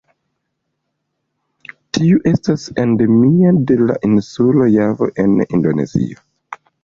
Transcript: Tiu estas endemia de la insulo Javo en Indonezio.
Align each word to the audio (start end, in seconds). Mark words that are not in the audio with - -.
Tiu 1.97 2.17
estas 2.31 2.63
endemia 2.85 3.53
de 3.71 3.77
la 3.83 3.99
insulo 4.09 4.71
Javo 4.79 5.11
en 5.25 5.37
Indonezio. 5.59 6.21